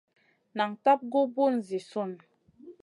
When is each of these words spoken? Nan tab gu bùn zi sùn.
Nan 0.57 0.71
tab 0.83 0.99
gu 1.11 1.21
bùn 1.35 1.55
zi 1.67 1.79
sùn. 1.89 2.11